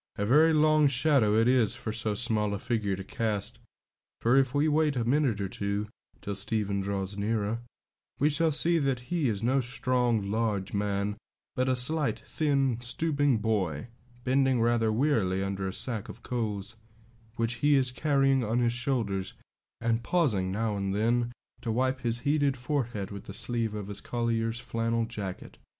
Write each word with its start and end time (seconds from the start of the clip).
A 0.15 0.25
very 0.25 0.51
long 0.51 0.87
shadow 0.87 1.35
it 1.35 1.47
is 1.47 1.75
for 1.75 1.91
so 1.93 2.15
small 2.15 2.55
a 2.55 2.57
figure 2.57 2.95
to 2.95 3.03
cast, 3.03 3.59
for 4.19 4.35
if 4.35 4.51
we 4.55 4.67
wait 4.67 4.95
a 4.95 5.05
minute 5.05 5.39
or 5.39 5.47
two 5.47 5.89
till 6.21 6.33
Stephen 6.33 6.79
draws 6.81 7.19
nearer, 7.19 7.59
we 8.19 8.27
shall 8.27 8.51
see 8.51 8.79
that 8.79 9.11
he 9.13 9.29
is 9.29 9.43
no 9.43 9.61
strong, 9.61 10.31
large 10.31 10.73
man, 10.73 11.17
but 11.55 11.69
a 11.69 11.75
slight, 11.75 12.17
thin, 12.17 12.79
stooping 12.81 13.37
boy, 13.37 13.89
bending 14.23 14.59
rather 14.59 14.91
wearily 14.91 15.43
under 15.43 15.67
a 15.67 15.71
sack 15.73 16.09
of 16.09 16.23
coals, 16.23 16.77
which 17.35 17.57
he 17.61 17.75
is 17.75 17.91
carrying 17.91 18.43
on 18.43 18.57
his 18.57 18.73
shoulders, 18.73 19.35
and 19.79 20.01
pausing 20.03 20.51
now 20.51 20.75
and 20.75 20.95
then 20.95 21.31
to 21.61 21.71
wipe 21.71 22.01
his 22.01 22.21
heated 22.21 22.57
forehead 22.57 23.11
with 23.11 23.25
the 23.25 23.35
sleeve 23.35 23.75
of 23.75 23.85
his 23.85 24.01
collier's 24.01 24.59
flannel 24.59 25.05
jacket. 25.05 25.59